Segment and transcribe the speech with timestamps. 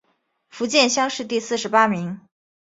[0.49, 2.21] 福建乡试第四十八名。